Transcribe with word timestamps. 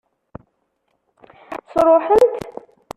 Sṛuḥen-t? 1.71 2.35